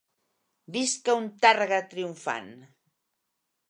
[0.77, 2.53] Visca un Tàrrega triomfant!